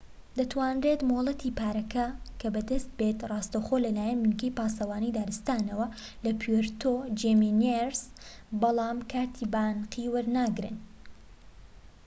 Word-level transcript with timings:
دەتوانرێت 0.37 1.01
مۆڵەتی 1.09 1.55
پارکەکە 1.59 2.47
بەدەست 2.55 2.89
بێت 2.99 3.19
ڕاستەوخۆ 3.31 3.75
لەلایەن 3.85 4.19
بنکەی 4.23 4.55
پاسەوانی 4.57 5.15
دارستانەوە 5.17 5.87
لە 6.25 6.31
پوێرتۆ 6.41 6.93
جیمینێز 7.19 7.97
بەڵام 8.61 8.97
کارتی 9.11 9.45
بانقی 9.53 10.11
وەرناگرن 10.13 10.77